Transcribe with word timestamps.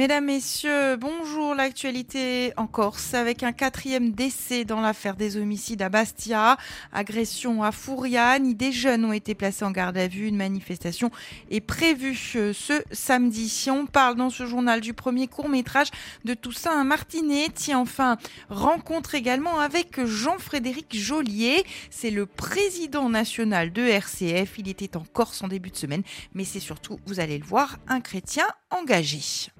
Mesdames, 0.00 0.24
Messieurs, 0.24 0.96
bonjour. 0.96 1.54
L'actualité 1.54 2.54
en 2.56 2.66
Corse 2.66 3.12
avec 3.12 3.42
un 3.42 3.52
quatrième 3.52 4.12
décès 4.12 4.64
dans 4.64 4.80
l'affaire 4.80 5.14
des 5.14 5.36
homicides 5.36 5.82
à 5.82 5.90
Bastia, 5.90 6.56
agression 6.90 7.62
à 7.62 7.70
Fouriane. 7.70 8.54
Des 8.54 8.72
jeunes 8.72 9.04
ont 9.04 9.12
été 9.12 9.34
placés 9.34 9.62
en 9.62 9.70
garde 9.70 9.98
à 9.98 10.08
vue. 10.08 10.28
Une 10.28 10.38
manifestation 10.38 11.10
est 11.50 11.60
prévue 11.60 12.18
euh, 12.36 12.54
ce 12.54 12.82
samedi. 12.92 13.66
On 13.68 13.84
parle 13.84 14.16
dans 14.16 14.30
ce 14.30 14.46
journal 14.46 14.80
du 14.80 14.94
premier 14.94 15.26
court 15.26 15.50
métrage 15.50 15.88
de 16.24 16.32
Toussaint 16.32 16.82
Martinet. 16.82 17.48
enfin, 17.74 18.16
rencontre 18.48 19.14
également 19.14 19.60
avec 19.60 20.02
Jean-Frédéric 20.02 20.96
Joliet. 20.96 21.62
C'est 21.90 22.10
le 22.10 22.24
président 22.24 23.10
national 23.10 23.70
de 23.70 23.82
RCF. 23.82 24.54
Il 24.56 24.68
était 24.70 24.96
en 24.96 25.04
Corse 25.04 25.42
en 25.42 25.48
début 25.48 25.70
de 25.70 25.76
semaine, 25.76 26.04
mais 26.32 26.44
c'est 26.44 26.58
surtout, 26.58 26.98
vous 27.04 27.20
allez 27.20 27.36
le 27.36 27.44
voir, 27.44 27.76
un 27.86 28.00
chrétien 28.00 28.46
engagé. 28.70 29.50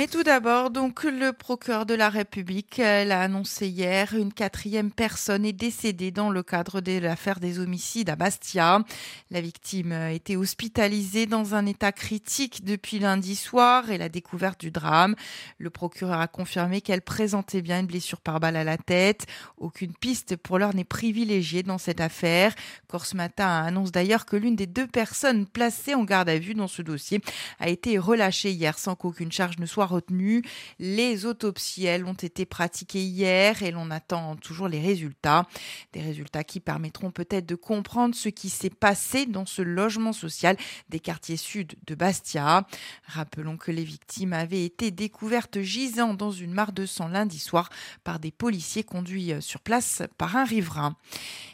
Mais 0.00 0.06
tout 0.06 0.22
d'abord, 0.22 0.70
donc, 0.70 1.04
le 1.04 1.34
procureur 1.34 1.84
de 1.84 1.92
la 1.92 2.08
République 2.08 2.78
l'a 2.78 3.20
annoncé 3.20 3.68
hier, 3.68 4.14
une 4.14 4.32
quatrième 4.32 4.90
personne 4.90 5.44
est 5.44 5.52
décédée 5.52 6.10
dans 6.10 6.30
le 6.30 6.42
cadre 6.42 6.80
de 6.80 6.96
l'affaire 6.96 7.38
des 7.38 7.58
homicides 7.58 8.08
à 8.08 8.16
Bastia. 8.16 8.82
La 9.30 9.42
victime 9.42 9.92
été 9.92 10.38
hospitalisée 10.38 11.26
dans 11.26 11.54
un 11.54 11.66
état 11.66 11.92
critique 11.92 12.64
depuis 12.64 12.98
lundi 12.98 13.36
soir 13.36 13.90
et 13.90 13.98
la 13.98 14.08
découverte 14.08 14.58
du 14.58 14.70
drame. 14.70 15.16
Le 15.58 15.68
procureur 15.68 16.18
a 16.18 16.28
confirmé 16.28 16.80
qu'elle 16.80 17.02
présentait 17.02 17.60
bien 17.60 17.80
une 17.80 17.86
blessure 17.86 18.22
par 18.22 18.40
balle 18.40 18.56
à 18.56 18.64
la 18.64 18.78
tête. 18.78 19.26
Aucune 19.58 19.92
piste 19.92 20.34
pour 20.36 20.58
l'heure 20.58 20.74
n'est 20.74 20.82
privilégiée 20.82 21.62
dans 21.62 21.76
cette 21.76 22.00
affaire. 22.00 22.54
Corse 22.88 23.14
annonce 23.36 23.92
d'ailleurs 23.92 24.24
que 24.24 24.36
l'une 24.36 24.56
des 24.56 24.66
deux 24.66 24.86
personnes 24.86 25.46
placées 25.46 25.94
en 25.94 26.04
garde 26.04 26.30
à 26.30 26.38
vue 26.38 26.54
dans 26.54 26.68
ce 26.68 26.80
dossier 26.80 27.20
a 27.58 27.68
été 27.68 27.98
relâchée 27.98 28.50
hier 28.50 28.78
sans 28.78 28.94
qu'aucune 28.94 29.30
charge 29.30 29.58
ne 29.58 29.66
soit 29.66 29.89
retenues. 29.90 30.42
Les 30.78 31.26
autopsies, 31.26 31.86
elles, 31.86 32.04
ont 32.04 32.14
été 32.14 32.46
pratiquées 32.46 33.02
hier 33.02 33.62
et 33.62 33.70
l'on 33.70 33.90
attend 33.90 34.36
toujours 34.36 34.68
les 34.68 34.80
résultats. 34.80 35.46
Des 35.92 36.00
résultats 36.00 36.44
qui 36.44 36.60
permettront 36.60 37.10
peut-être 37.10 37.46
de 37.46 37.54
comprendre 37.54 38.14
ce 38.14 38.28
qui 38.28 38.48
s'est 38.48 38.70
passé 38.70 39.26
dans 39.26 39.46
ce 39.46 39.62
logement 39.62 40.12
social 40.12 40.56
des 40.88 41.00
quartiers 41.00 41.36
sud 41.36 41.74
de 41.86 41.94
Bastia. 41.94 42.66
Rappelons 43.06 43.56
que 43.56 43.70
les 43.70 43.84
victimes 43.84 44.32
avaient 44.32 44.64
été 44.64 44.90
découvertes 44.90 45.60
gisant 45.60 46.14
dans 46.14 46.30
une 46.30 46.52
mare 46.52 46.72
de 46.72 46.86
sang 46.86 47.08
lundi 47.08 47.38
soir 47.38 47.68
par 48.04 48.18
des 48.18 48.30
policiers 48.30 48.84
conduits 48.84 49.32
sur 49.40 49.60
place 49.60 50.02
par 50.18 50.36
un 50.36 50.44
riverain. 50.44 50.96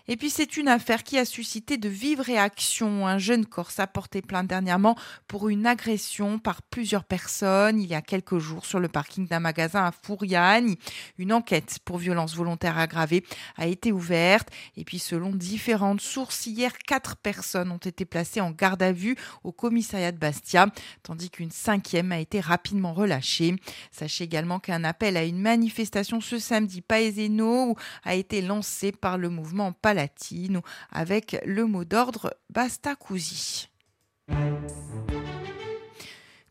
Et 0.08 0.16
puis 0.16 0.30
c'est 0.30 0.56
une 0.56 0.68
affaire 0.68 1.02
qui 1.02 1.18
a 1.18 1.24
suscité 1.24 1.78
de 1.78 1.88
vives 1.88 2.20
réactions. 2.20 3.06
Un 3.06 3.18
jeune 3.18 3.46
Corse 3.46 3.80
a 3.80 3.86
porté 3.86 4.22
plainte 4.22 4.46
dernièrement 4.46 4.96
pour 5.26 5.48
une 5.48 5.66
agression 5.66 6.38
par 6.38 6.62
plusieurs 6.62 7.04
personnes 7.04 7.80
il 7.80 7.86
y 7.86 7.94
a 7.94 8.02
quelques 8.02 8.25
jours 8.38 8.64
sur 8.64 8.80
le 8.80 8.88
parking 8.88 9.26
d'un 9.26 9.40
magasin 9.40 9.84
à 9.84 9.92
Fouriane. 9.92 10.76
Une 11.18 11.32
enquête 11.32 11.78
pour 11.84 11.98
violence 11.98 12.34
volontaire 12.34 12.78
aggravée 12.78 13.24
a 13.56 13.66
été 13.66 13.92
ouverte. 13.92 14.48
Et 14.76 14.84
puis 14.84 14.98
selon 14.98 15.30
différentes 15.30 16.00
sources, 16.00 16.46
hier, 16.46 16.76
quatre 16.78 17.16
personnes 17.16 17.70
ont 17.70 17.76
été 17.76 18.04
placées 18.04 18.40
en 18.40 18.50
garde 18.50 18.82
à 18.82 18.92
vue 18.92 19.16
au 19.44 19.52
commissariat 19.52 20.12
de 20.12 20.18
Bastia, 20.18 20.68
tandis 21.02 21.30
qu'une 21.30 21.50
cinquième 21.50 22.12
a 22.12 22.18
été 22.18 22.40
rapidement 22.40 22.94
relâchée. 22.94 23.56
Sachez 23.90 24.24
également 24.24 24.60
qu'un 24.60 24.84
appel 24.84 25.16
à 25.16 25.24
une 25.24 25.40
manifestation 25.40 26.20
ce 26.20 26.38
samedi 26.38 26.80
Paeseno 26.80 27.76
a 28.04 28.14
été 28.14 28.40
lancé 28.42 28.92
par 28.92 29.18
le 29.18 29.28
mouvement 29.28 29.72
Palestine 29.72 30.06
latine 30.06 30.60
avec 30.92 31.36
le 31.44 31.66
mot 31.66 31.84
d'ordre 31.84 32.36
Bastacousi. 32.50 33.68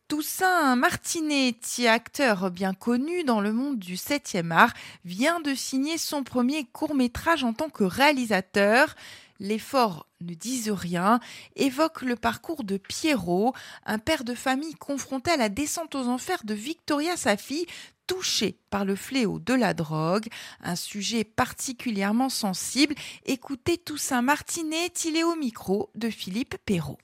Toussaint 0.08 0.76
Martinetti, 0.76 1.88
acteur 1.88 2.52
bien 2.52 2.76
connu 2.76 3.24
dans 3.24 3.42
le 3.42 3.52
monde 3.52 3.80
du 3.80 3.96
7e 3.96 4.52
art, 4.52 4.74
vient 5.04 5.40
de 5.40 5.56
signer 5.56 5.98
son 5.98 6.24
premier 6.24 6.64
court-métrage 6.66 7.44
en 7.44 7.54
tant 7.54 7.70
que 7.70 7.84
réalisateur. 7.84 8.94
L'effort 9.40 10.06
ne 10.22 10.36
disent 10.36 10.70
rien, 10.70 11.20
évoque 11.56 12.04
le 12.04 12.16
parcours 12.16 12.64
de 12.64 12.78
Pierrot, 12.78 13.54
un 13.88 13.98
père 13.98 14.24
de 14.24 14.36
famille 14.36 14.76
confronté 14.76 15.32
à 15.32 15.38
la 15.38 15.50
descente 15.50 15.96
aux 15.96 16.08
enfers 16.08 16.44
de 16.44 16.54
Victoria, 16.54 17.18
sa 17.18 17.36
fille, 17.36 17.66
touché 18.06 18.60
par 18.70 18.86
le 18.86 18.96
fléau 18.96 19.40
de 19.40 19.56
la 19.56 19.74
drogue, 19.74 20.28
un 20.62 20.76
sujet 20.76 21.24
particulièrement 21.24 22.30
sensible. 22.30 22.94
Écoutez 23.26 23.80
Toussaint 23.80 24.22
Martinet, 24.22 24.94
il 25.06 25.18
est 25.18 25.24
au 25.24 25.36
micro 25.36 25.90
de 25.96 26.12
Philippe 26.12 26.58
Perrault. 26.64 27.00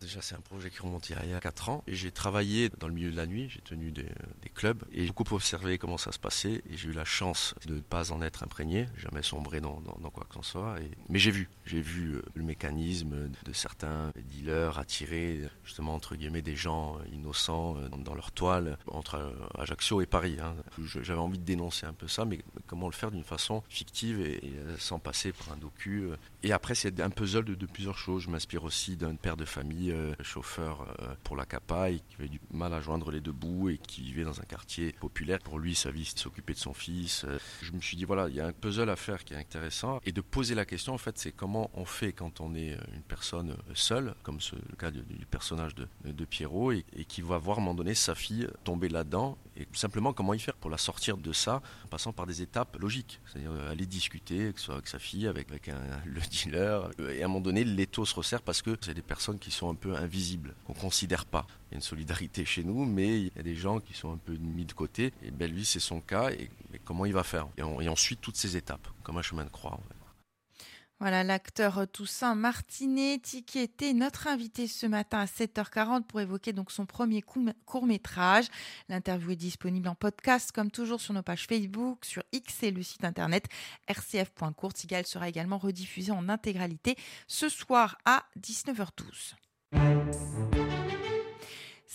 Déjà, 0.00 0.22
c'est 0.22 0.34
un 0.34 0.40
projet 0.40 0.70
qui 0.70 0.80
remonte 0.80 1.10
il 1.10 1.30
y 1.30 1.34
a 1.34 1.40
4 1.40 1.68
ans. 1.68 1.84
Et 1.86 1.94
j'ai 1.94 2.10
travaillé 2.10 2.70
dans 2.78 2.88
le 2.88 2.94
milieu 2.94 3.10
de 3.10 3.16
la 3.16 3.26
nuit, 3.26 3.50
j'ai 3.50 3.60
tenu 3.60 3.92
des, 3.92 4.06
clubs 4.54 4.82
et 4.92 5.06
j'ai 5.06 5.12
beaucoup 5.12 5.34
observé 5.34 5.78
comment 5.78 5.98
ça 5.98 6.10
se 6.10 6.18
passait. 6.18 6.62
Et 6.70 6.76
j'ai 6.76 6.88
eu 6.88 6.92
la 6.92 7.04
chance 7.04 7.54
de 7.66 7.74
ne 7.74 7.80
pas 7.80 8.10
en 8.10 8.22
être 8.22 8.42
imprégné, 8.42 8.88
jamais 8.96 9.22
sombré 9.22 9.60
dans, 9.60 9.80
quoi 10.12 10.26
que 10.28 10.36
ce 10.42 10.52
soit. 10.52 10.76
Mais 11.10 11.18
j'ai 11.18 11.30
vu, 11.30 11.50
j'ai 11.66 11.82
vu 11.82 12.14
euh, 12.14 12.22
le 12.34 12.42
mécanisme 12.42 13.30
de 13.44 13.52
certains 13.52 14.10
dealers 14.16 14.78
attirer 14.78 15.42
justement, 15.64 15.94
entre 15.94 16.16
guillemets, 16.16 16.42
des 16.42 16.56
gens 16.56 16.98
innocents 17.12 17.76
euh, 17.76 17.88
dans 17.88 18.14
leur 18.14 18.32
toile 18.32 18.78
entre 18.86 19.16
euh, 19.16 19.32
Ajaccio 19.58 20.00
et 20.00 20.06
Paris. 20.06 20.38
Hein. 20.42 20.56
J'avais 21.02 21.20
envie 21.20 21.38
de 21.38 21.44
dénoncer 21.44 21.84
un 21.86 21.92
peu 21.92 22.08
ça, 22.08 22.24
mais 22.24 22.40
comment 22.66 22.86
le 22.86 22.94
faire 22.94 23.10
d'une 23.10 23.24
façon 23.24 23.62
fictive 23.68 24.20
et, 24.20 24.40
sans 24.78 24.98
passer 24.98 25.32
par 25.32 25.52
un 25.52 25.56
docu. 25.58 26.08
Et 26.42 26.52
après, 26.52 26.74
c'est 26.74 27.00
un 27.00 27.10
puzzle 27.10 27.44
de, 27.44 27.54
de 27.54 27.66
plusieurs 27.66 27.98
choses. 27.98 28.22
Je 28.22 28.30
m'inspire 28.30 28.64
aussi 28.64 28.96
d'un 28.96 29.14
père 29.14 29.36
de 29.36 29.44
famille 29.44 29.89
euh, 29.90 30.14
chauffeur 30.22 30.86
euh, 31.00 31.14
pour 31.24 31.36
la 31.36 31.46
CAPA 31.46 31.90
qui 31.90 32.16
avait 32.18 32.28
du 32.28 32.40
mal 32.52 32.72
à 32.74 32.80
joindre 32.80 33.10
les 33.10 33.20
deux 33.20 33.32
bouts 33.32 33.68
et 33.68 33.78
qui 33.78 34.02
vivait 34.02 34.24
dans 34.24 34.40
un 34.40 34.44
quartier 34.44 34.92
populaire. 34.92 35.38
Pour 35.40 35.58
lui, 35.58 35.74
sa 35.74 35.90
vie, 35.90 36.10
de 36.14 36.18
s'occuper 36.18 36.54
de 36.54 36.58
son 36.58 36.74
fils. 36.74 37.24
Euh, 37.24 37.38
je 37.62 37.72
me 37.72 37.80
suis 37.80 37.96
dit, 37.96 38.04
voilà, 38.04 38.28
il 38.28 38.34
y 38.34 38.40
a 38.40 38.46
un 38.46 38.52
puzzle 38.52 38.90
à 38.90 38.96
faire 38.96 39.24
qui 39.24 39.34
est 39.34 39.36
intéressant. 39.36 40.00
Et 40.04 40.12
de 40.12 40.20
poser 40.20 40.54
la 40.54 40.64
question, 40.64 40.94
en 40.94 40.98
fait, 40.98 41.18
c'est 41.18 41.32
comment 41.32 41.70
on 41.74 41.84
fait 41.84 42.12
quand 42.12 42.40
on 42.40 42.54
est 42.54 42.76
une 42.92 43.02
personne 43.02 43.56
seule, 43.74 44.14
comme 44.22 44.40
ce, 44.40 44.56
le 44.56 44.76
cas 44.78 44.90
du, 44.90 45.02
personnage 45.26 45.74
de, 45.74 45.88
de 46.04 46.24
Pierrot, 46.24 46.72
et, 46.72 46.84
qui 47.08 47.22
va 47.22 47.38
voir 47.38 47.58
à 47.58 47.60
un 47.60 47.64
moment 47.64 47.74
donné 47.74 47.94
sa 47.94 48.14
fille 48.14 48.48
tomber 48.64 48.88
là-dedans 48.88 49.38
et 49.56 49.66
simplement 49.72 50.12
comment 50.12 50.34
y 50.34 50.38
faire 50.38 50.54
pour 50.54 50.70
la 50.70 50.78
sortir 50.78 51.16
de 51.16 51.32
ça 51.32 51.62
en 51.84 51.88
passant 51.88 52.12
par 52.12 52.26
des 52.26 52.42
étapes 52.42 52.76
logiques. 52.80 53.20
C'est-à-dire 53.26 53.52
aller 53.68 53.86
discuter, 53.86 54.52
que 54.52 54.58
ce 54.58 54.66
soit 54.66 54.74
avec 54.74 54.88
sa 54.88 54.98
fille, 54.98 55.26
avec, 55.26 55.50
avec 55.50 55.70
le 56.06 56.20
dealer. 56.20 56.90
Et 57.10 57.22
à 57.22 57.24
un 57.26 57.28
moment 57.28 57.40
donné, 57.40 57.64
l'étau 57.64 58.04
se 58.04 58.14
resserre 58.14 58.42
parce 58.42 58.62
que 58.62 58.76
c'est 58.80 58.94
des 58.94 59.02
personnes 59.02 59.38
qui 59.38 59.50
sont 59.50 59.70
un 59.70 59.74
peu 59.80 59.96
invisibles, 59.96 60.54
qu'on 60.66 60.74
ne 60.74 60.78
considère 60.78 61.24
pas. 61.24 61.46
Il 61.48 61.72
y 61.72 61.74
a 61.74 61.76
une 61.76 61.82
solidarité 61.82 62.44
chez 62.44 62.62
nous, 62.62 62.84
mais 62.84 63.20
il 63.20 63.32
y 63.34 63.38
a 63.38 63.42
des 63.42 63.54
gens 63.54 63.80
qui 63.80 63.94
sont 63.94 64.12
un 64.12 64.18
peu 64.18 64.36
mis 64.36 64.64
de 64.64 64.72
côté. 64.72 65.12
Et 65.22 65.30
ben 65.30 65.50
lui, 65.50 65.64
c'est 65.64 65.80
son 65.80 66.00
cas. 66.00 66.30
Et, 66.30 66.50
comment 66.84 67.06
il 67.06 67.12
va 67.12 67.24
faire? 67.24 67.48
Et, 67.56 67.62
on, 67.62 67.78
ensuite, 67.88 68.20
toutes 68.20 68.36
ces 68.36 68.56
étapes, 68.56 68.88
comme 69.02 69.18
un 69.18 69.22
chemin 69.22 69.44
de 69.44 69.50
croix. 69.50 69.80
Voilà 71.00 71.24
l'acteur 71.24 71.88
Toussaint 71.90 72.34
Martinetti 72.34 73.42
qui 73.42 73.58
était 73.58 73.94
notre 73.94 74.26
invité 74.26 74.66
ce 74.66 74.84
matin 74.84 75.20
à 75.20 75.24
7h40 75.24 76.02
pour 76.02 76.20
évoquer 76.20 76.52
donc 76.52 76.70
son 76.70 76.84
premier 76.84 77.22
court 77.22 77.86
métrage. 77.86 78.48
L'interview 78.90 79.30
est 79.30 79.36
disponible 79.36 79.88
en 79.88 79.94
podcast 79.94 80.52
comme 80.52 80.70
toujours 80.70 81.00
sur 81.00 81.14
nos 81.14 81.22
pages 81.22 81.46
Facebook, 81.46 82.04
sur 82.04 82.22
X 82.32 82.64
et 82.64 82.70
le 82.70 82.82
site 82.82 83.06
internet 83.06 83.46
rcf.courtigal 83.88 85.06
sera 85.06 85.26
également 85.26 85.56
rediffusé 85.56 86.12
en 86.12 86.28
intégralité 86.28 86.96
ce 87.26 87.48
soir 87.48 87.96
à 88.04 88.26
19h12. 88.38 89.36
Thank 89.72 90.54
you. 90.54 90.59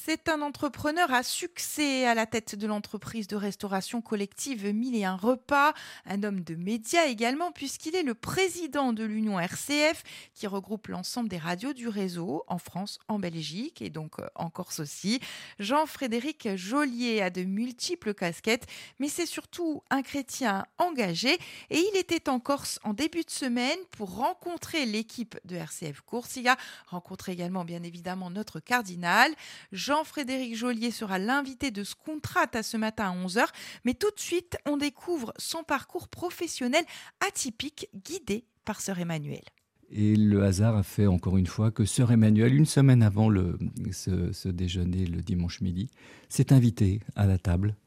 C'est 0.07 0.29
un 0.29 0.43
entrepreneur 0.43 1.11
à 1.11 1.23
succès 1.23 2.05
à 2.05 2.13
la 2.13 2.27
tête 2.27 2.53
de 2.53 2.67
l'entreprise 2.67 3.27
de 3.27 3.35
restauration 3.35 4.01
collective 4.03 4.71
Mille 4.71 4.95
et 4.95 5.03
un 5.03 5.15
repas, 5.15 5.73
un 6.05 6.21
homme 6.21 6.41
de 6.41 6.53
médias 6.53 7.07
également 7.07 7.51
puisqu'il 7.51 7.95
est 7.95 8.03
le 8.03 8.13
président 8.13 8.93
de 8.93 9.03
l'Union 9.03 9.39
RCF 9.39 10.03
qui 10.35 10.45
regroupe 10.45 10.89
l'ensemble 10.89 11.27
des 11.27 11.39
radios 11.39 11.73
du 11.73 11.87
réseau 11.87 12.43
en 12.47 12.59
France, 12.59 12.99
en 13.07 13.17
Belgique 13.17 13.81
et 13.81 13.89
donc 13.89 14.19
euh, 14.19 14.27
en 14.35 14.51
Corse 14.51 14.79
aussi. 14.79 15.21
Jean-Frédéric 15.57 16.49
Joliet 16.55 17.23
a 17.23 17.31
de 17.31 17.41
multiples 17.41 18.13
casquettes 18.13 18.67
mais 18.99 19.09
c'est 19.09 19.25
surtout 19.25 19.81
un 19.89 20.03
chrétien 20.03 20.67
engagé 20.77 21.33
et 21.71 21.79
il 21.79 21.97
était 21.97 22.29
en 22.29 22.39
Corse 22.39 22.79
en 22.83 22.93
début 22.93 23.23
de 23.23 23.31
semaine 23.31 23.79
pour 23.89 24.17
rencontrer 24.17 24.85
l'équipe 24.85 25.35
de 25.45 25.55
RCF 25.55 26.01
Coursiga, 26.01 26.57
rencontrer 26.85 27.31
également 27.31 27.65
bien 27.65 27.81
évidemment 27.81 28.29
notre 28.29 28.59
cardinal. 28.59 29.33
Jean 29.71 29.94
Jean-Frédéric 29.95 30.57
Joliet 30.57 30.91
sera 30.91 31.19
l'invité 31.19 31.71
de 31.71 31.85
ce 31.85 31.95
contrat 31.95 32.47
à 32.53 32.63
ce 32.63 32.75
matin 32.75 33.11
à 33.11 33.25
11h. 33.25 33.45
Mais 33.85 33.93
tout 33.93 34.11
de 34.13 34.19
suite, 34.19 34.57
on 34.65 34.75
découvre 34.75 35.33
son 35.37 35.63
parcours 35.63 36.09
professionnel 36.09 36.83
atypique 37.25 37.87
guidé 37.95 38.43
par 38.65 38.81
Sœur 38.81 38.99
Emmanuel. 38.99 39.43
Et 39.89 40.17
le 40.17 40.43
hasard 40.43 40.75
a 40.75 40.83
fait 40.83 41.07
encore 41.07 41.37
une 41.37 41.47
fois 41.47 41.71
que 41.71 41.85
Sœur 41.85 42.11
Emmanuel, 42.11 42.53
une 42.53 42.65
semaine 42.65 43.03
avant 43.03 43.29
le, 43.29 43.57
ce, 43.93 44.49
déjeuner 44.49 45.05
le 45.05 45.21
dimanche 45.21 45.61
midi, 45.61 45.89
s'est 46.27 46.51
invitée 46.51 46.99
à 47.15 47.25
la 47.25 47.37
table 47.37 47.77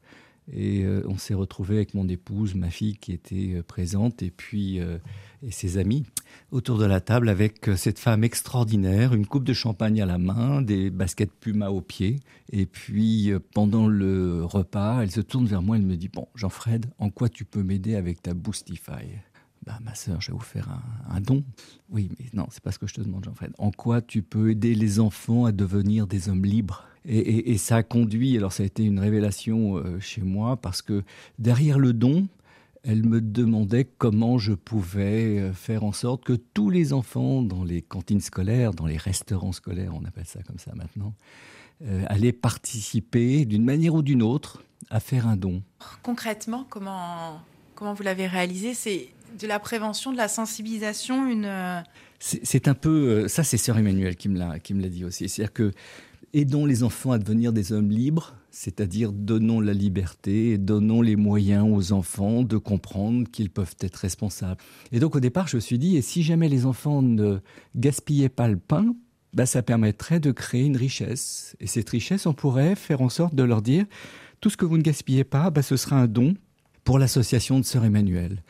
Et 0.51 0.83
euh, 0.83 1.03
on 1.07 1.17
s'est 1.17 1.33
retrouvé 1.33 1.75
avec 1.75 1.93
mon 1.93 2.07
épouse, 2.07 2.55
ma 2.55 2.69
fille 2.69 2.97
qui 2.97 3.11
était 3.11 3.53
euh, 3.55 3.63
présente, 3.63 4.23
et 4.23 4.31
puis 4.31 4.79
euh, 4.79 4.97
et 5.41 5.51
ses 5.51 5.77
amis 5.77 6.05
autour 6.51 6.77
de 6.77 6.85
la 6.85 6.99
table 6.99 7.29
avec 7.29 7.69
cette 7.77 7.97
femme 7.97 8.23
extraordinaire, 8.23 9.13
une 9.13 9.25
coupe 9.25 9.45
de 9.45 9.53
champagne 9.53 10.01
à 10.01 10.05
la 10.05 10.17
main, 10.17 10.61
des 10.61 10.89
baskets 10.89 11.31
Puma 11.39 11.71
aux 11.71 11.81
pieds. 11.81 12.19
Et 12.51 12.65
puis 12.65 13.31
pendant 13.53 13.87
le 13.87 14.43
repas, 14.43 15.01
elle 15.01 15.11
se 15.11 15.21
tourne 15.21 15.45
vers 15.45 15.61
moi, 15.61 15.77
elle 15.77 15.85
me 15.85 15.95
dit 15.95 16.09
bon, 16.09 16.27
Jean-Fred, 16.35 16.87
en 16.99 17.09
quoi 17.09 17.29
tu 17.29 17.45
peux 17.45 17.63
m'aider 17.63 17.95
avec 17.95 18.21
ta 18.21 18.33
Boostify? 18.33 19.05
Bah, 19.65 19.79
ma 19.81 19.93
sœur, 19.95 20.21
je 20.21 20.31
vais 20.31 20.37
vous 20.37 20.43
faire 20.43 20.69
un, 21.09 21.21
don. 21.21 21.43
Oui, 21.89 22.09
mais 22.17 22.25
non, 22.33 22.47
c'est 22.51 22.63
pas 22.63 22.71
ce 22.71 22.79
que 22.79 22.87
je 22.87 22.93
te 22.93 23.01
demande, 23.01 23.25
Jean-Fred. 23.25 23.51
En 23.57 23.71
quoi 23.71 24.01
tu 24.01 24.21
peux 24.21 24.51
aider 24.51 24.75
les 24.75 24.99
enfants 24.99 25.45
à 25.45 25.51
devenir 25.51 26.07
des 26.07 26.29
hommes 26.29 26.45
libres? 26.45 26.85
Et, 27.05 27.57
ça 27.57 27.77
a 27.77 27.83
conduit, 27.83 28.37
alors 28.37 28.51
ça 28.51 28.63
a 28.63 28.65
été 28.65 28.83
une 28.83 28.99
révélation 28.99 29.77
euh, 29.77 29.99
chez 29.99 30.21
moi, 30.21 30.57
parce 30.57 30.81
que 30.81 31.03
derrière 31.39 31.79
le 31.79 31.93
don, 31.93 32.27
elle 32.83 33.03
me 33.03 33.21
demandait 33.21 33.85
comment 33.85 34.37
je 34.37 34.53
pouvais 34.53 35.39
euh, 35.39 35.53
faire 35.53 35.83
en 35.83 35.91
sorte 35.91 36.23
que 36.23 36.33
tous 36.33 36.69
les 36.69 36.93
enfants 36.93 37.41
dans 37.41 37.63
les 37.63 37.81
cantines 37.81 38.21
scolaires, 38.21 38.73
dans 38.73 38.85
les 38.85 38.97
restaurants 38.97 39.51
scolaires, 39.51 39.93
on 39.95 40.05
appelle 40.05 40.25
ça 40.25 40.43
comme 40.43 40.59
ça 40.59 40.73
maintenant, 40.75 41.13
euh, 41.83 42.03
allaient 42.07 42.33
participer 42.33 43.45
d'une 43.45 43.63
manière 43.63 43.93
ou 43.93 44.01
d'une 44.01 44.21
autre 44.21 44.63
à 44.89 44.99
faire 44.99 45.27
un 45.27 45.37
don. 45.37 45.63
Concrètement, 46.03 46.65
comment, 46.69 47.41
comment 47.75 47.93
vous 47.93 48.03
l'avez 48.03 48.27
réalisé? 48.27 48.73
C'est 48.73 49.09
de 49.37 49.47
la 49.47 49.59
prévention, 49.59 50.11
de 50.11 50.17
la 50.17 50.27
sensibilisation, 50.27 51.29
une... 51.29 51.83
C'est 52.19 52.67
un 52.67 52.73
peu... 52.73 53.27
Ça, 53.27 53.43
c'est 53.43 53.57
Sœur 53.57 53.77
Emmanuel 53.77 54.15
qui 54.15 54.29
me 54.29 54.37
l'a 54.37 54.89
dit 54.89 55.05
aussi. 55.05 55.29
C'est-à-dire 55.29 55.53
que 55.53 55.71
aidons 56.33 56.65
les 56.65 56.83
enfants 56.83 57.11
à 57.11 57.17
devenir 57.17 57.53
des 57.53 57.71
hommes 57.71 57.89
libres, 57.89 58.35
c'est-à-dire 58.51 59.11
donnons 59.11 59.61
la 59.61 59.73
liberté 59.73 60.51
et 60.51 60.57
donnons 60.57 61.01
les 61.01 61.15
moyens 61.15 61.67
aux 61.71 61.91
enfants 61.91 62.43
de 62.43 62.57
comprendre 62.57 63.27
qu'ils 63.31 63.49
peuvent 63.49 63.75
être 63.79 63.95
responsables. 63.95 64.61
Et 64.91 64.99
donc 64.99 65.15
au 65.15 65.19
départ, 65.19 65.47
je 65.47 65.55
me 65.55 65.61
suis 65.61 65.79
dit, 65.79 65.97
et 65.97 66.01
si 66.01 66.23
jamais 66.23 66.49
les 66.49 66.65
enfants 66.65 67.01
ne 67.01 67.39
gaspillaient 67.75 68.29
pas 68.29 68.47
le 68.47 68.57
pain, 68.57 68.95
bah, 69.33 69.45
ça 69.45 69.61
permettrait 69.61 70.19
de 70.19 70.31
créer 70.31 70.65
une 70.65 70.77
richesse. 70.77 71.55
Et 71.59 71.67
cette 71.67 71.89
richesse, 71.89 72.25
on 72.25 72.33
pourrait 72.33 72.75
faire 72.75 73.01
en 73.01 73.09
sorte 73.09 73.35
de 73.35 73.43
leur 73.43 73.61
dire, 73.61 73.85
tout 74.41 74.49
ce 74.49 74.57
que 74.57 74.65
vous 74.65 74.77
ne 74.77 74.83
gaspillez 74.83 75.23
pas, 75.23 75.49
bah, 75.49 75.61
ce 75.61 75.77
sera 75.77 75.97
un 75.97 76.07
don 76.07 76.33
pour 76.83 76.99
l'association 76.99 77.59
de 77.59 77.65
Sœur 77.65 77.85
Emmanuel. 77.85 78.43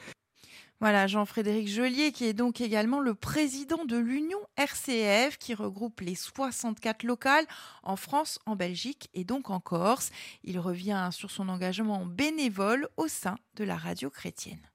Voilà, 0.82 1.08
Jean-Frédéric 1.08 1.68
Joliet, 1.68 2.14
qui 2.14 2.24
est 2.24 2.34
donc 2.34 2.62
également 2.62 3.02
le 3.02 3.14
président 3.14 3.84
de 3.84 3.98
l'Union 3.98 4.40
RCF, 4.56 5.38
qui 5.38 5.54
regroupe 5.54 6.00
les 6.00 6.16
64 6.16 7.04
locales 7.04 7.46
en 7.84 7.98
France, 7.98 8.40
en 8.46 8.56
Belgique 8.56 9.10
et 9.14 9.26
donc 9.26 9.50
en 9.50 9.60
Corse. 9.60 10.10
Il 10.46 10.58
revient 10.58 11.10
sur 11.12 11.32
son 11.32 11.50
engagement 11.50 12.06
bénévole 12.06 12.88
au 12.96 13.10
sein 13.10 13.36
de 13.56 13.66
la 13.66 13.76
radio 13.76 14.10
chrétienne. 14.10 14.70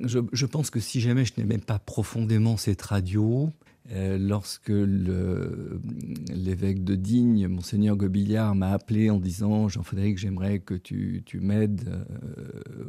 Je, 0.00 0.46
pense 0.46 0.70
que 0.70 0.80
si 0.80 1.00
jamais 1.00 1.24
je 1.24 1.32
n'aimais 1.38 1.58
pas 1.58 1.78
profondément 1.78 2.56
cette 2.56 2.82
radio, 2.82 3.50
euh, 3.92 4.18
lorsque 4.18 4.72
l'évêque 6.30 6.82
de 6.82 6.94
Digne, 6.96 7.46
monseigneur 7.46 7.96
Gobillard, 7.96 8.54
m'a 8.56 8.72
appelé 8.72 9.10
en 9.10 9.18
disant 9.18 9.68
Jean-Frédéric, 9.68 10.18
j'aimerais 10.18 10.58
que 10.58 10.74
tu, 10.74 11.22
m'aides 11.34 11.88
euh, 11.88 12.04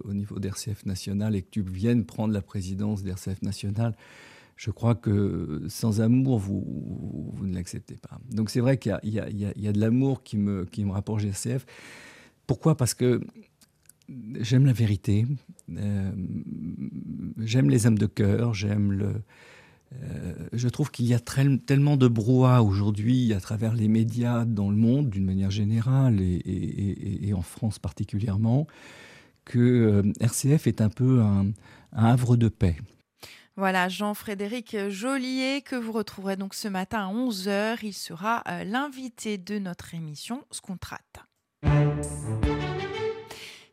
au 0.04 0.14
niveau 0.14 0.40
d'RCF 0.40 0.86
National 0.86 1.36
et 1.36 1.44
que 1.44 1.50
tu 1.52 1.62
viennes 1.62 2.06
prendre 2.06 2.34
la 2.34 2.42
présidence 2.42 3.04
d'RCF 3.04 3.42
National. 3.44 3.96
Je 4.56 4.72
crois 4.72 4.96
que 4.96 5.64
sans 5.68 6.02
amour, 6.02 6.40
vous, 6.40 7.36
ne 7.42 7.54
l'acceptez 7.54 7.98
pas. 7.98 8.18
Donc 8.32 8.50
c'est 8.50 8.62
vrai 8.62 8.78
qu'il 8.78 8.98
y, 9.04 9.20
a, 9.20 9.74
de 9.74 9.80
l'amour 9.80 10.24
qui 10.24 10.38
me, 10.38 10.66
qui 10.66 10.86
me 10.86 10.94
d'RCF. 10.94 11.66
Pourquoi? 12.48 12.78
Parce 12.78 12.94
que 12.94 13.22
j'aime 14.40 14.66
la 14.66 14.74
vérité, 14.74 15.26
euh, 15.78 16.12
j'aime 17.38 17.70
les 17.70 17.88
âmes 17.88 17.98
de 17.98 18.06
cœur, 18.06 18.54
j'aime 18.54 18.92
le 18.92 19.22
euh, 20.04 20.34
je 20.54 20.68
trouve 20.68 20.92
qu'il 20.92 21.06
y 21.06 21.14
a 21.14 21.20
tellement 21.20 21.98
de 21.98 22.08
brouhaha 22.08 22.64
aujourd'hui 22.64 23.34
à 23.34 23.40
travers 23.40 23.74
les 23.74 23.88
médias 23.88 24.46
dans 24.46 24.70
le 24.70 24.76
monde 24.76 25.10
d'une 25.10 25.26
manière 25.26 25.52
générale 25.52 26.20
et, 26.22 27.32
en 27.34 27.42
France 27.42 27.80
particulièrement 27.80 28.68
que 29.46 29.60
euh, 29.60 30.14
RCF 30.20 30.68
est 30.68 30.82
un 30.82 30.90
peu 30.90 31.22
un, 31.22 31.52
havre 31.92 32.36
de 32.36 32.50
paix. 32.50 32.78
Voilà, 33.58 33.88
Jean-Frédéric 33.88 34.76
Joliet, 34.90 35.62
que 35.62 35.76
vous 35.76 35.92
retrouverez 35.92 36.36
donc 36.36 36.54
ce 36.56 36.68
matin 36.68 37.08
à 37.08 37.14
11h. 37.14 37.78
Il 37.84 37.94
sera 37.94 38.44
euh, 38.50 38.64
l'invité 38.64 39.38
de 39.38 39.60
notre 39.60 39.94
émission 39.94 40.44
Scontrate. 40.52 41.26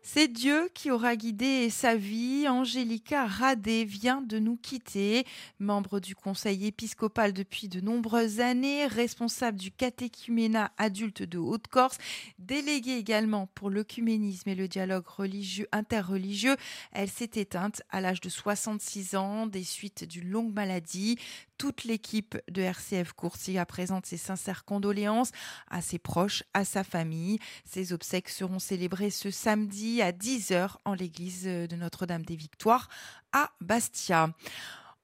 C'est 0.04 0.26
Dieu 0.26 0.68
qui 0.74 0.90
aura 0.90 1.14
guidé 1.14 1.70
sa 1.70 1.94
vie. 1.94 2.48
Angélica 2.48 3.24
Radé 3.24 3.84
vient 3.84 4.20
de 4.20 4.40
nous 4.40 4.56
quitter. 4.56 5.24
Membre 5.60 6.00
du 6.00 6.16
conseil 6.16 6.66
épiscopal 6.66 7.32
depuis 7.32 7.68
de 7.68 7.80
nombreuses 7.80 8.40
années, 8.40 8.88
responsable 8.88 9.60
du 9.60 9.70
catéchuménat 9.70 10.72
adulte 10.76 11.22
de 11.22 11.38
Haute-Corse, 11.38 11.98
déléguée 12.40 12.96
également 12.96 13.46
pour 13.54 13.70
l'œcuménisme 13.70 14.48
et 14.48 14.56
le 14.56 14.66
dialogue 14.66 15.06
religieux 15.06 15.68
interreligieux, 15.70 16.56
elle 16.90 17.08
s'est 17.08 17.30
éteinte 17.36 17.82
à 17.88 18.00
l'âge 18.00 18.20
de 18.20 18.28
66 18.28 19.14
ans 19.14 19.46
des 19.46 19.62
suites 19.62 20.02
d'une 20.02 20.28
longue 20.28 20.52
maladie 20.52 21.16
toute 21.58 21.84
l'équipe 21.84 22.36
de 22.50 22.62
RCF 22.62 23.12
Coursiga 23.12 23.64
présente 23.66 24.06
ses 24.06 24.16
sincères 24.16 24.64
condoléances 24.64 25.30
à 25.68 25.80
ses 25.80 25.98
proches, 25.98 26.42
à 26.54 26.64
sa 26.64 26.84
famille. 26.84 27.38
Ses 27.64 27.92
obsèques 27.92 28.28
seront 28.28 28.58
célébrées 28.58 29.10
ce 29.10 29.30
samedi 29.30 30.02
à 30.02 30.12
10h 30.12 30.76
en 30.84 30.94
l'église 30.94 31.44
de 31.44 31.76
Notre-Dame 31.76 32.24
des 32.24 32.36
Victoires 32.36 32.88
à 33.32 33.50
Bastia. 33.60 34.30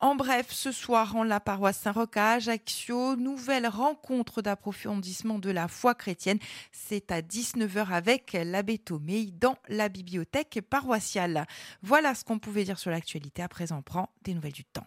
En 0.00 0.14
bref, 0.14 0.46
ce 0.50 0.70
soir 0.70 1.16
en 1.16 1.24
la 1.24 1.40
paroisse 1.40 1.78
Saint-Roch 1.78 2.16
à 2.16 2.34
Ajaccio, 2.34 3.16
nouvelle 3.16 3.66
rencontre 3.66 4.42
d'approfondissement 4.42 5.40
de 5.40 5.50
la 5.50 5.66
foi 5.66 5.96
chrétienne. 5.96 6.38
C'est 6.70 7.10
à 7.10 7.20
19h 7.20 7.88
avec 7.88 8.38
l'abbé 8.40 8.78
Tomé 8.78 9.32
dans 9.32 9.56
la 9.68 9.88
bibliothèque 9.88 10.60
paroissiale. 10.70 11.48
Voilà 11.82 12.14
ce 12.14 12.22
qu'on 12.22 12.38
pouvait 12.38 12.62
dire 12.62 12.78
sur 12.78 12.92
l'actualité. 12.92 13.42
À 13.42 13.48
présent, 13.48 13.78
on 13.78 13.82
prend 13.82 14.08
des 14.22 14.34
nouvelles 14.34 14.52
du 14.52 14.64
temps. 14.64 14.86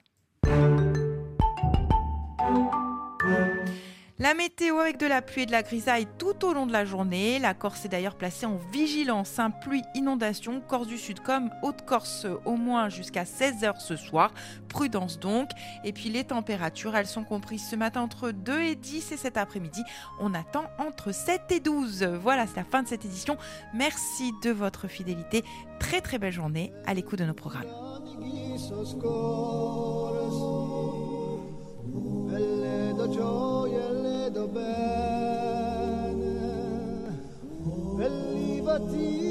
La 4.22 4.36
météo 4.36 4.78
avec 4.78 4.98
de 4.98 5.08
la 5.08 5.24
pluie 5.24 5.42
et 5.42 5.46
de 5.48 5.52
la 5.52 5.64
grisaille 5.64 6.08
tout 6.20 6.46
au 6.46 6.54
long 6.54 6.68
de 6.68 6.72
la 6.72 6.86
journée. 6.86 7.40
La 7.40 7.56
Corse 7.56 7.86
est 7.86 7.90
d'ailleurs 7.90 8.14
placée 8.14 8.46
en 8.46 8.58
vigilance, 8.72 9.40
pluie, 9.62 9.82
inondation, 9.96 10.62
Corse 10.62 10.86
du 10.86 11.00
Sud 11.00 11.22
comme 11.22 11.50
Haute-Corse 11.64 12.28
au 12.46 12.56
moins 12.56 12.88
jusqu'à 12.88 13.24
16h 13.24 13.80
ce 13.80 13.96
soir. 13.96 14.32
Prudence 14.70 15.20
donc. 15.20 15.50
Et 15.84 15.92
puis 15.92 16.10
les 16.10 16.24
températures, 16.24 16.96
elles 16.96 17.08
sont 17.08 17.24
comprises 17.24 17.68
ce 17.68 17.76
matin 17.76 18.02
entre 18.02 18.30
2 18.30 18.62
et 18.62 18.76
10 18.76 19.12
et 19.12 19.18
cet 19.18 19.38
après-midi, 19.38 19.82
on 20.20 20.36
attend 20.36 20.66
entre 20.78 21.12
7 21.12 21.52
et 21.52 21.60
12. 21.60 22.04
Voilà, 22.04 22.46
c'est 22.46 22.58
la 22.58 22.64
fin 22.64 22.84
de 22.84 22.88
cette 22.88 23.06
édition. 23.06 23.38
Merci 23.74 24.34
de 24.44 24.52
votre 24.52 24.88
fidélité. 24.88 25.44
Très 25.80 26.00
très 26.00 26.20
belle 26.20 26.32
journée 26.32 26.72
à 26.86 26.94
l'écoute 26.94 27.18
de 27.18 27.26
nos 27.26 27.34
programmes. 27.34 27.66
gioia 33.12 33.90
le 33.90 34.32
do 34.32 34.48
bene, 34.48 34.72
oh. 37.66 37.96
belli 37.96 38.62
battiti. 38.62 39.31